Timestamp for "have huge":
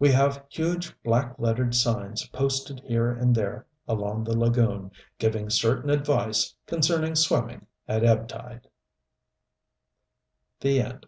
0.10-0.96